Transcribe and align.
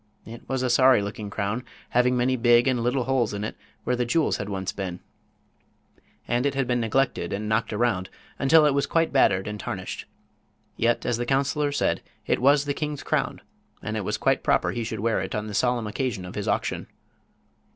It 0.25 0.49
was 0.49 0.63
a 0.63 0.69
sorry 0.71 0.99
looking 1.03 1.29
crown, 1.29 1.63
having 1.89 2.17
many 2.17 2.35
big 2.35 2.67
and 2.67 2.81
little 2.81 3.03
holes 3.03 3.35
in 3.35 3.43
it 3.43 3.55
where 3.83 3.95
the 3.95 4.03
jewels 4.03 4.37
had 4.37 4.49
once 4.49 4.71
been; 4.71 4.99
and 6.27 6.43
it 6.47 6.55
had 6.55 6.65
been 6.65 6.79
neglected 6.79 7.31
and 7.31 7.47
knocked 7.47 7.71
around 7.71 8.09
until 8.39 8.65
it 8.65 8.73
was 8.73 8.87
quite 8.87 9.13
battered 9.13 9.45
and 9.47 9.59
tarnished. 9.59 10.07
Yet, 10.75 11.05
as 11.05 11.17
the 11.17 11.25
counselor 11.27 11.71
said, 11.71 12.01
it 12.25 12.41
was 12.41 12.65
the 12.65 12.73
king's 12.73 13.03
crown, 13.03 13.41
and 13.83 13.95
it 13.95 14.01
was 14.03 14.17
quite 14.17 14.41
proper 14.41 14.71
he 14.71 14.83
should 14.83 15.01
wear 15.01 15.21
it 15.21 15.35
on 15.35 15.45
the 15.45 15.53
solemn 15.53 15.85
occasion 15.85 16.25
of 16.25 16.33
his 16.33 16.47
auction. 16.47 16.87